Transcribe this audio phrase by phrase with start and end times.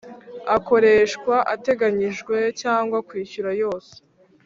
[0.57, 3.93] akoreshwa ateganyijwe cyangwa kwishyura yose